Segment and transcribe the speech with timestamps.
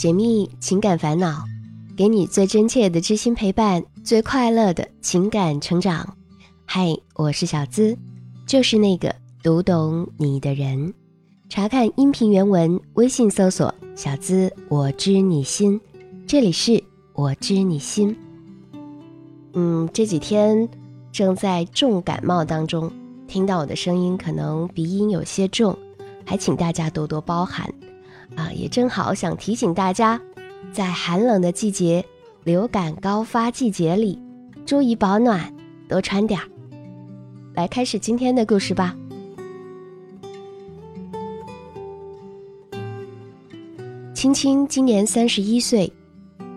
[0.00, 1.44] 解密情感烦恼，
[1.94, 6.16] 给你最真切的知心陪伴，最快乐的情感成长。
[6.64, 7.98] 嗨，我是小资，
[8.46, 10.94] 就是那个读懂你的人。
[11.50, 15.78] 查看音频原文，微信搜索“小资我知你心”，
[16.26, 18.16] 这里是我知你心。
[19.52, 20.66] 嗯，这几天
[21.12, 22.90] 正在重感冒当中，
[23.28, 25.76] 听到我的声音可能鼻音有些重，
[26.24, 27.70] 还请大家多多包涵。
[28.36, 30.20] 啊，也正好想提醒大家，
[30.72, 32.04] 在寒冷的季节、
[32.44, 34.20] 流感高发季节里，
[34.64, 35.52] 注意保暖，
[35.88, 36.46] 多穿点儿。
[37.54, 38.96] 来开始今天的故事吧。
[44.14, 45.90] 青青今年三十一岁，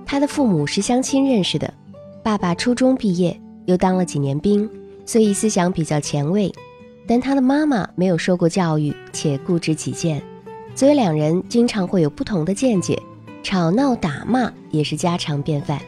[0.06, 1.74] 她的父母是相亲认识的，
[2.22, 4.70] 爸爸初中毕业，又当了几年兵，
[5.06, 6.54] 所以思想比较前卫，
[7.08, 10.22] 但她的妈妈没有受过教育，且固执己见。
[10.76, 13.00] 所以两人经常会有不同的见解，
[13.44, 15.80] 吵闹打骂也是家常便饭。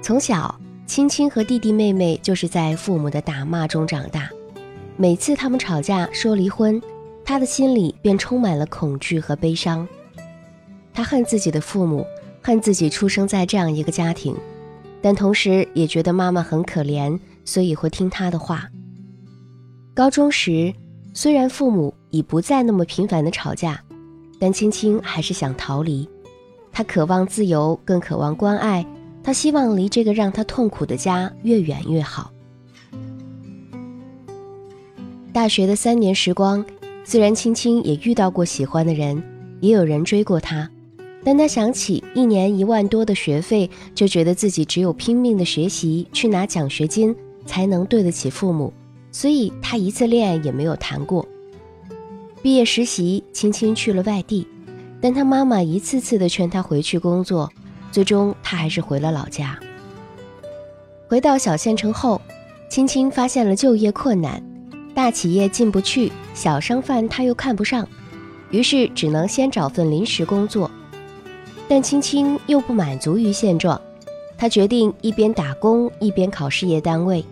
[0.00, 4.30] 从小，青青和弟弟妹妹就是在父母的打骂中长大。
[4.96, 6.80] 每次他们吵架说离婚，
[7.24, 9.86] 他的心里便充满了恐惧和悲伤。
[10.94, 12.04] 他恨自己的父母，
[12.42, 14.34] 恨自己出生在这样一个家庭，
[15.02, 18.68] 但同时也觉得妈妈很可怜，所以会听他的话。
[19.94, 20.74] 高中时。
[21.14, 23.80] 虽然父母已不再那么频繁的吵架，
[24.38, 26.08] 但青青还是想逃离。
[26.72, 28.86] 她渴望自由，更渴望关爱。
[29.22, 32.30] 她希望离这个让她痛苦的家越远越好。
[35.32, 36.64] 大学的三年时光，
[37.04, 39.22] 虽然青青也遇到过喜欢的人，
[39.60, 40.70] 也有人追过她，
[41.22, 48.72] 但她想起一年一万多的学费，就觉得自己只有拼命的学习，去拿奖学金，才能对得起父母。
[49.12, 51.26] 所以她一次恋爱也没有谈过。
[52.42, 54.46] 毕业实习，青青去了外地，
[55.00, 57.50] 但他妈妈一次次的劝他回去工作，
[57.90, 59.58] 最终他还是回了老家。
[61.08, 62.20] 回到小县城后，
[62.68, 64.42] 青青发现了就业困难，
[64.94, 67.88] 大企业进不去，小商贩他又看不上，
[68.50, 70.70] 于是只能先找份临时工作。
[71.66, 73.80] 但青青又不满足于现状，
[74.36, 77.24] 他决定一边打工一边考事业单位。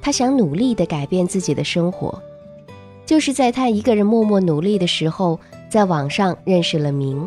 [0.00, 2.22] 他想努力地改变自己的生活，
[3.06, 5.38] 就是在他一个人默默努力的时候，
[5.70, 7.26] 在网上认识了明。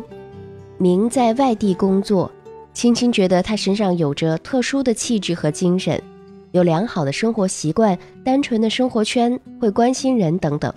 [0.77, 2.29] 明在外地工作，
[2.73, 6.01] 青青觉得他身上有着特殊的气质和精神，
[6.51, 10.73] 有良好的生活习惯，单纯的生活圈，会关心人等等。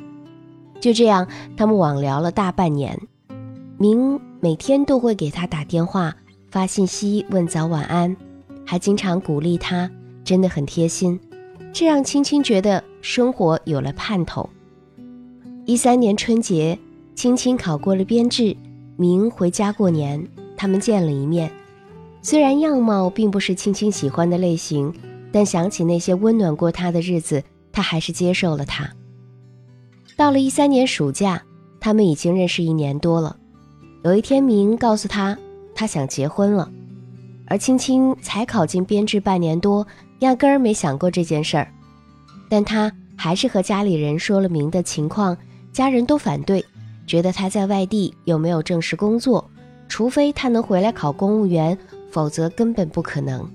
[0.80, 1.26] 就这样，
[1.56, 2.98] 他们网聊了大半年。
[3.78, 6.14] 明每天都会给他打电话、
[6.50, 8.16] 发信息问早晚安，
[8.64, 9.90] 还经常鼓励他，
[10.24, 11.19] 真的很贴心。
[11.72, 14.48] 这让青青觉得生活有了盼头。
[15.64, 16.76] 一三年春节，
[17.14, 18.56] 青青考过了编制，
[18.96, 21.48] 明回家过年，他们见了一面。
[22.20, 24.92] 虽然样貌并不是青青喜欢的类型，
[25.30, 28.90] 但想起那些温暖过他的日子，他还是接受了他。
[30.16, 31.40] 到了一三年暑假，
[31.78, 33.36] 他们已经认识一年多了。
[34.02, 35.38] 有一天，明告诉他，
[35.76, 36.68] 他想结婚了，
[37.46, 39.86] 而青青才考进编制半年多。
[40.18, 41.72] 压根儿没想过这件事儿，
[42.48, 45.36] 但他还是和家里人说了明的情况，
[45.72, 46.64] 家人都反对，
[47.06, 49.48] 觉得他在外地又没有正式工作，
[49.88, 51.76] 除非他能回来考公务员，
[52.10, 53.48] 否则根本不可能。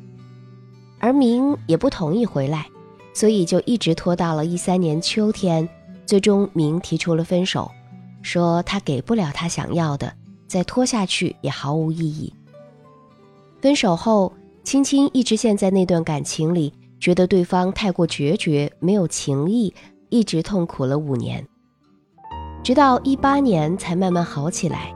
[0.99, 2.65] 而明也不同意回来，
[3.13, 5.67] 所以就一直拖到了一三年秋天，
[6.05, 7.69] 最终明提出了分手，
[8.21, 10.11] 说他给不了他想要的，
[10.47, 12.33] 再拖下去也毫无意义。
[13.61, 14.33] 分手后。
[14.63, 19.73] 青青一直陷在那段感情里，觉得对方太过决绝，没有情义，
[20.09, 21.47] 一直痛苦了五年，
[22.67, 24.93] 直到一八年才慢慢好起来。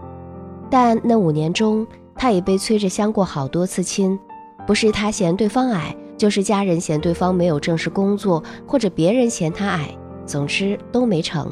[0.69, 1.87] 但那五年中，
[2.17, 4.19] 他也被催着相过好多次亲，
[4.67, 9.87] 不是他嫌对方矮，就是家人嫌对方没有正式工作，或者别人嫌他矮，
[10.25, 11.49] 总之都没成。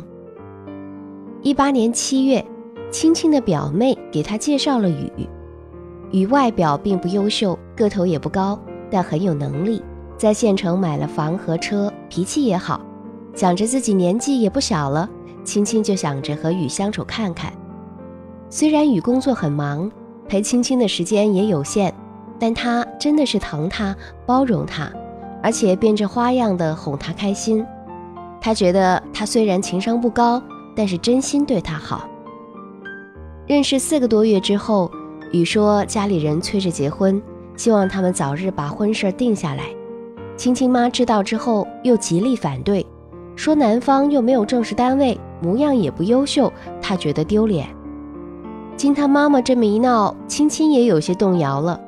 [1.41, 2.46] 一八年七月，
[2.91, 5.10] 青青的表妹给他介绍了雨。
[6.12, 8.60] 雨外表并不优秀，个头也不高，
[8.92, 9.81] 但很有能力，
[10.18, 12.81] 在县城买了房和车，脾气也好。
[13.33, 15.10] 想着自己年纪也不小了，
[15.50, 17.51] 青青就想着和雨相处看看。
[18.51, 19.92] 虽然雨工作很忙，
[20.28, 21.92] 陪青青的时间也有限，
[22.38, 23.96] 但他真的是疼她，
[24.28, 24.92] 包容她，
[25.42, 27.66] 而且变着花样的哄她开心。
[28.40, 30.40] 他觉得他虽然情商不高，
[30.75, 32.07] 但是真心对她好。
[33.48, 34.92] 认识四个多月之后。
[35.31, 37.22] 雨说：“家里人催着结婚，
[37.56, 39.66] 希望他们早日把婚事定下来。”
[40.36, 42.84] 青青妈知道之后又极力反对，
[43.36, 46.51] 说男方又没有正式单位，模样也不优秀，
[46.81, 47.68] 他觉得丢脸。
[48.77, 51.80] 经他妈妈这么一闹，青青也有些动摇了。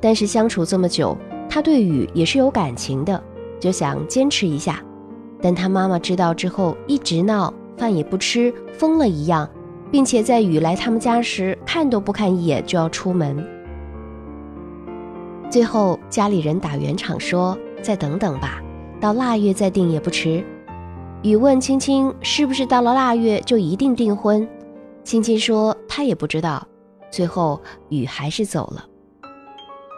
[0.00, 1.16] 但是相处这么久，
[1.48, 3.22] 他对雨也是有感情的，
[3.58, 4.82] 就想坚持一下。
[5.40, 9.48] 但他妈妈知道之后，一直闹，饭也不吃，疯了一样，
[9.90, 13.42] 并且在雨来他们家时，看都不看一眼就要出门。
[15.50, 18.60] 最后家里人打圆场说：“再等等吧，
[19.00, 20.44] 到腊月再定也不迟。”
[21.24, 24.46] 雨问青青：“是不是到了腊月就一定订婚？”
[25.04, 26.62] 青青说：“她也不知道。”
[27.10, 28.84] 最后雨还是走了。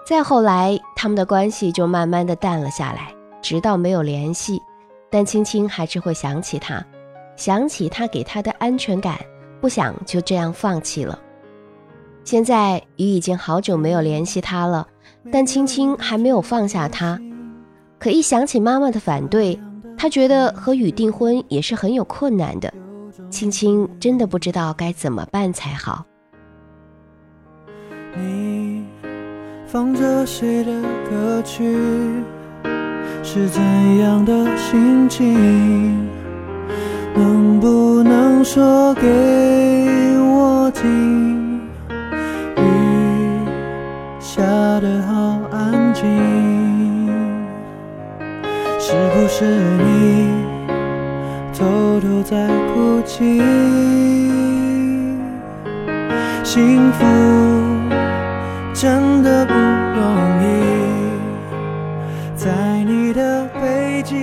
[0.06, 3.12] 再后来，他们的关系就慢慢的淡了下来，
[3.42, 4.60] 直到没有联系，
[5.10, 6.80] 但青青还是会想起他，
[7.34, 9.18] 想起他给她的安全感，
[9.60, 11.18] 不想就这样放弃了。
[12.22, 14.86] 现在雨已经好久没有联系他了，
[15.32, 17.20] 但青青还没有放下他。
[17.98, 19.58] 可一想起妈妈的反对，
[20.06, 22.72] 他觉得和雨订婚也是很有困难的。
[23.28, 26.06] 青青真的不知道该怎么办才好。
[28.16, 28.84] 你
[29.66, 30.80] 放着谁的
[31.10, 31.76] 歌曲？
[33.24, 33.60] 是怎
[33.98, 36.06] 样的心情？
[37.16, 39.02] 能不能说给
[40.20, 41.15] 我听？
[49.38, 50.30] 是你
[51.52, 53.42] 偷偷在哭泣？
[56.42, 57.04] 幸福
[58.72, 60.02] 真的不容
[60.42, 60.46] 易，
[62.34, 64.16] 在你的背景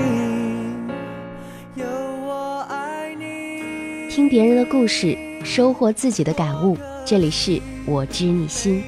[1.76, 1.86] 有
[2.26, 4.10] 我爱你。
[4.10, 6.76] 听别人的故事，收获自己的感悟。
[7.06, 8.82] 这里是我知你心。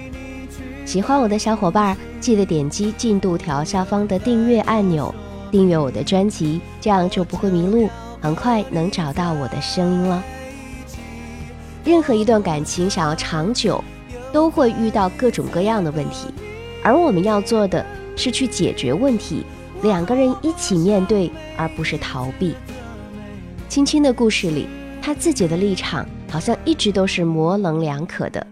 [0.85, 5.13] 喜欢我的小伙伴，记得点击进度条下方的订阅按钮，
[5.51, 7.89] 订阅我的专辑，这样就不会迷路，
[8.21, 10.23] 很快能找到我的声音了。
[11.83, 13.83] 任何一段感情想要长久，
[14.33, 16.27] 都会遇到各种各样的问题，
[16.83, 19.45] 而我们要做的是去解决问题，
[19.83, 22.55] 两个人一起面对，而不是逃避。
[23.69, 24.67] 青青的故事里，
[25.01, 28.45] 他自己的立场好像一直都是模棱两可的。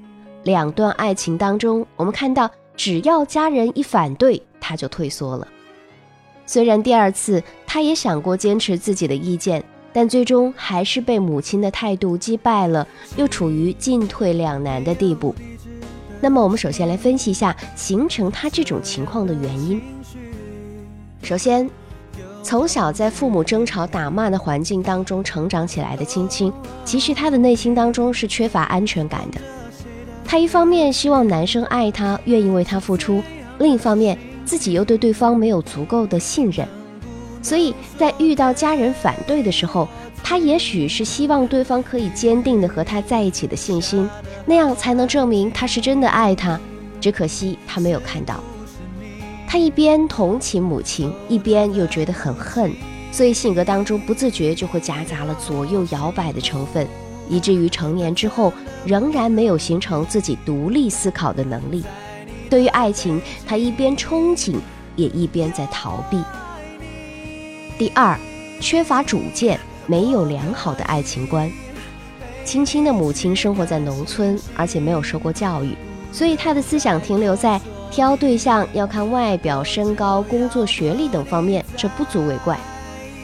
[0.43, 5.47] 两段爱情当中，我们看到，只要家人一反对，他就退缩了。
[6.45, 15.33] 虽然第二次他也想过坚持自己的意见，但最终还是被母亲的态度击败了，又处于进退两难的地步。
[16.19, 19.81] 那么，我们首先来分析一下形成他这种情况的原因。
[21.21, 21.69] 首先，
[22.41, 26.51] 从小在父母争吵打骂的环境当中成长起来的青青，
[26.83, 29.39] 其实他的内心当中是缺乏安全感的。
[30.25, 33.21] 他一方面希望男生爱他，愿意为他付出；
[33.59, 36.67] 另一方面，自己又对对方没有足够的信任，
[37.41, 39.87] 所以在遇到家人反对的时候，
[40.23, 44.09] 他也许是希望对方可以坚定的和他在一起的信心，
[44.45, 46.59] 那样才能证明他是真的爱他。
[47.01, 48.41] 只可惜他没有看到，
[49.47, 52.71] 他一边同情母亲，一边又觉得很恨，
[53.11, 56.87] 所以性格当中不自觉就会夹杂了左右摇摆的成分。
[57.29, 58.51] 以至于成年之后
[58.85, 61.83] 仍然没有形成自己独立思考的能力。
[62.53, 64.57] 对于爱情，他一边憧憬，
[64.95, 66.23] 也一边在逃避。
[67.79, 68.15] 第二，
[68.59, 71.51] 缺乏主见，没有良好的爱情观。
[72.45, 75.75] 青青的母亲生活在农村，而且没有受过教育，
[76.12, 82.55] 所以她的思想停留在挑对象要看外表、身高、工作、学历等方面，这不足为怪。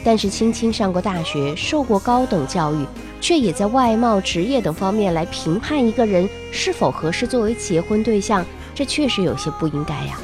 [0.04, 2.84] 但是青青上过大学，受过高等教育。
[3.22, 8.42] 却也在外貌、职业等方面来评判一个人是否合适作为结婚对象，
[8.80, 10.18] 这确实有些不应该呀。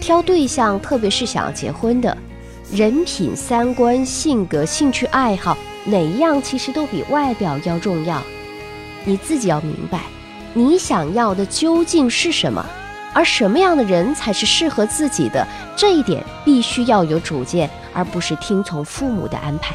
[0.00, 2.16] 挑对象，特别是想要结婚的，
[2.70, 8.22] 人品、三观、性格、兴趣爱好，哪一样其实都比外表要重要。
[9.04, 10.02] 你自己要明白，
[10.52, 12.64] 你想要的究竟是什么，
[13.12, 15.44] 而什么样的人才是适合自己的，
[15.76, 19.74] 这一点必须要有主见，而不是听从父母的安排。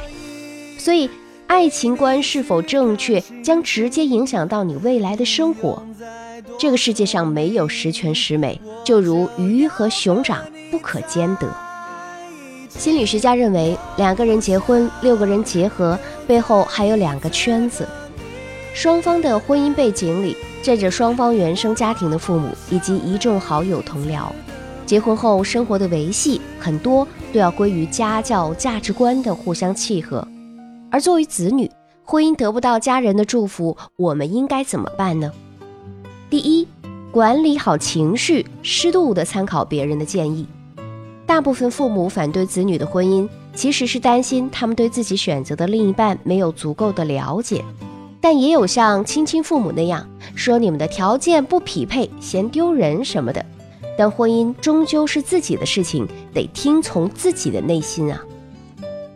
[0.77, 1.09] 所以。
[1.47, 5.83] 爱情观是否正确，将直接影响到你未来的生活。
[6.57, 10.39] 这个世界上没有十全十美，就如鱼和熊掌
[10.71, 11.49] 不可兼得。
[12.69, 17.87] 心理学家认为，两个人结婚，六个人结合，背后还有两个圈子。
[18.73, 24.27] 双方的婚姻背景里，站着双方原生家庭的父母以及一众好友同僚。
[24.85, 30.25] 结婚后生活的维系，很多都要归于家教、价值观的互相契合。
[30.91, 31.69] 而作为子女，
[32.03, 35.31] 婚姻得不到家人的祝福，我们应该怎么办呢？
[36.29, 36.67] 第一，
[37.11, 40.45] 管理好情绪，适度的参考别人的建议。
[41.25, 47.65] 大部分父母反对子女的婚姻，其实是担心他们对自己选择的另一半没有足够的了解。
[48.21, 53.43] 但也有像亲亲父母那样说你们的条件不匹配，嫌丢人什么的。
[53.97, 58.21] 但婚姻终究是自己的事情，得听从自己的内心啊。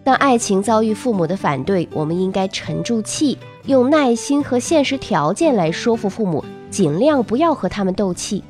[0.03, 6.43] 当爱情遭遇父母的反对，我们应该沉住气，用耐心和现实条件来说服父母，
[6.73, 8.43] 尽量不要和他们斗气。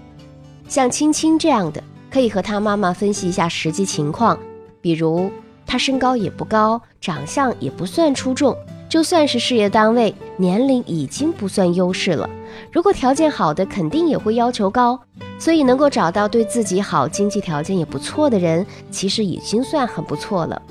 [0.69, 4.39] 像青青这样的，可以和他妈妈分析一下实际情况，
[4.79, 5.29] 比如
[5.65, 8.55] 他身高也不高，长相也不算出众，
[8.87, 12.29] 就算是事业单位，年龄已经不算优势了。
[12.71, 14.97] 如果条件好的，肯定也会要求高。
[15.37, 20.61] 所以能够找到对自己好、经济条件也不错的人，其实已经算很不错了。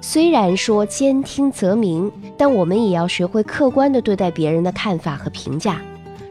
[0.00, 5.80] 虽然说兼听则明，但我们也要学会客观地对待别人的看法和评价。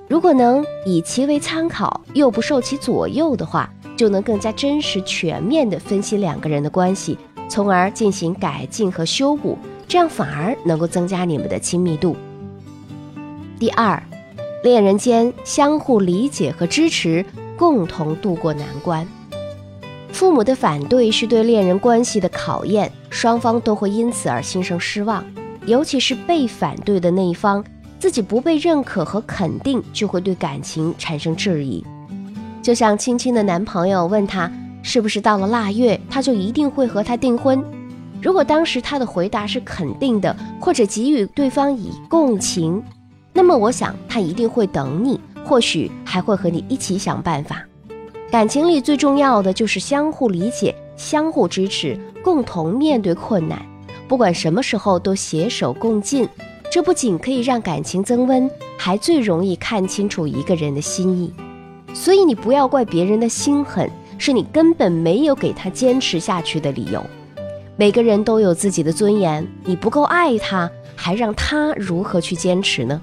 [0.07, 7.17] 如果能以其为参考，又不受其左右的话，就能更加真实、全面地分析两个人的关系，
[7.47, 9.57] 从而进行改进和修补，
[9.87, 12.15] 这样反而能够增加你们的亲密度。
[13.57, 14.01] 第二，
[14.63, 17.25] 恋人间相互理解和支持，
[17.57, 19.07] 共同度过难关。
[20.11, 25.23] 父母的反对是对恋人关系的考验，双方都会因此而心生失望。
[25.65, 27.63] 尤其是被反对的那一方，
[28.03, 31.81] 自己不被认可和肯定，就会对感情产生质疑。
[32.61, 37.63] 就像青青的男朋友问他是不是到了腊月，他就一定会和他订婚。
[38.21, 42.83] 如果当时他的回答是肯定的，或者给予对方以共情，
[43.31, 47.63] 那么我想他一定会等你，或许还会和你一起想办法。
[48.29, 53.65] 感情里最重要的就是相互理解、相互支持、共同面对困难，
[54.09, 56.27] 不管什么时候都携手共进。
[56.73, 58.49] 这不仅可以让感情增温，
[58.79, 61.31] 还最容易看清楚一个人的心意。
[61.93, 63.87] 所以你不要怪别人的心狠，
[64.17, 66.99] 是你根本没有给他坚持下去的理由。
[67.75, 72.99] 每个人都有自己的尊严，你不够爱他，还让他如何去坚持呢？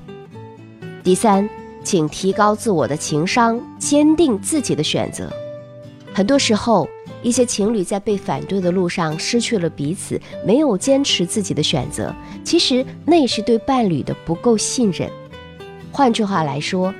[1.04, 1.48] 第三。
[1.84, 5.32] 请提高自我的情商，坚定自己的选择。
[6.12, 6.88] 很多时候，
[7.22, 15.08] 一些情侣在被反对的路上失去了彼此，没有坚持自己的选择，其实那是对伴侣的不够信任。
[15.92, 16.94] 换句话来说，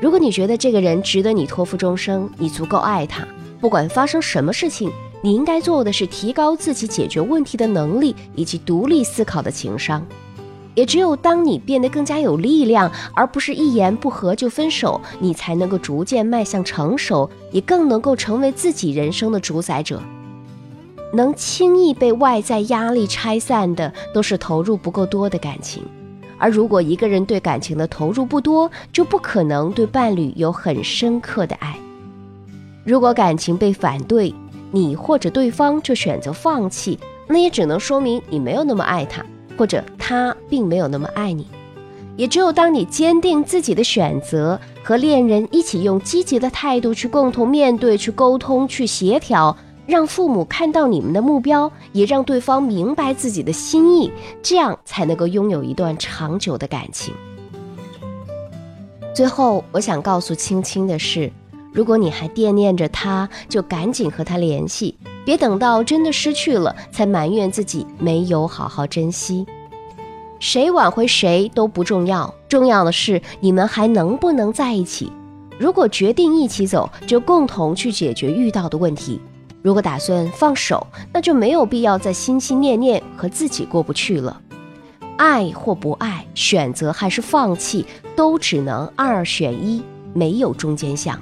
[0.00, 3.26] 如果你觉得这个人值得你托付终生，你足够爱他，
[3.60, 10.06] 不管发生什么事情，你应该做的是提高自己解决问题的能力以及独立思考的情商。
[10.74, 20.02] 也只有当你变得更加有力量，而不是一言不合就分手，你才能够逐渐迈向成熟，也更能够成为自己人生的主宰者。
[21.12, 25.82] 能轻易被外在压力拆散的，都是投入不够多的感情。
[26.36, 31.78] 而如果一个人对感情的投入不多，就不可能对伴侣有很深刻的爱。
[32.84, 34.34] 如果感情被反对，
[34.72, 39.24] 你或者对方就选择放弃，那也只能说明你没有那么爱他。
[39.56, 41.46] 或者他并没有那么爱你，
[42.16, 49.56] 也只有当你坚定自己的选择，和恋人一起用积极的态度去共同面对、去沟通、去协调，
[49.86, 54.10] 让父母看到你们的目标，也让对方明白自己的心意，
[54.42, 57.14] 这样才能够拥有一段长久的感情。
[59.14, 61.30] 最后，我想告诉青青的是，
[61.74, 64.96] 如果你还惦念着他，就赶紧和他联系。
[65.24, 69.44] 别等到真的失去了，才埋怨自己没有好好珍惜。
[70.38, 75.10] 谁挽回谁都不重要，重要的是你们还能不能在一起。
[75.58, 79.18] 如果决定一起走，就共同去解决遇到的问题；
[79.62, 84.40] 如果打算放手，那就没有必要再心心念念和自己过不去了。
[85.16, 91.18] 爱或不爱，选择还是放弃，都只能二选一，没有中间项。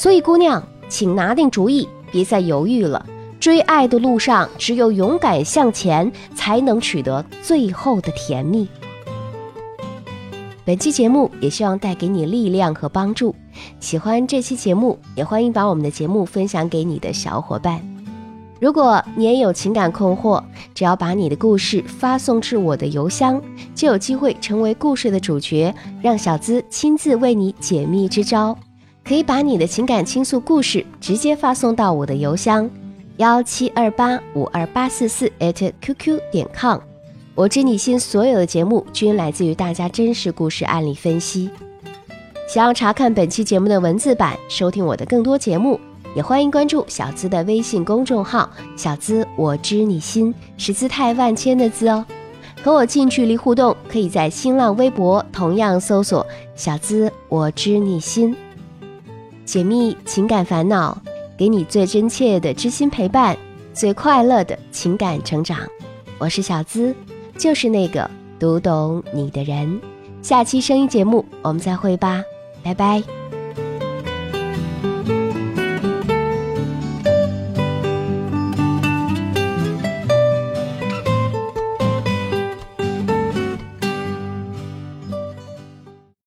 [0.00, 3.04] 所以，姑娘，请拿定主意，别再犹豫了。
[3.38, 8.66] 追爱的路上，只有勇敢向前，才能取得最后的甜蜜。
[10.64, 13.34] 本期节目也希望带给你力量和帮助。
[13.78, 17.78] 喜欢这期节目，也欢迎把我们的节目分享给你的小伙伴。
[18.58, 20.42] 如果你也有情感困惑，
[20.74, 23.38] 只要把你的故事发送至我的邮箱，
[23.74, 28.56] 就有机会成为故事的主角，让小资亲自为你解密支招。
[29.04, 32.70] 可以把你的情感倾诉故事直接发送到我的邮箱。
[33.16, 36.78] 幺七二八五二八四四 at qq 点 com，
[37.34, 41.50] 我知你心所有的节目均来自于大家真实故事案例分析。
[42.48, 45.78] 想要查看本期节目的文字版，收听我的更多节目，
[46.16, 52.04] 也欢迎关注小资的微信公众号“小资我知你心”，是姿态万千的“资”哦。
[52.62, 56.26] 和我近距离互动，可以在新浪微博同样搜索
[56.56, 58.34] “小资我知你心”，
[59.50, 60.96] 解密情感烦恼。
[61.36, 63.36] 给你最真切的知心陪伴，
[63.74, 65.58] 最快乐的情感成长。
[66.18, 66.94] 我是小资，
[67.36, 69.80] 就是那个读懂你的人。
[70.22, 72.22] 下期声音节目我们再会吧，
[72.62, 73.19] 拜拜。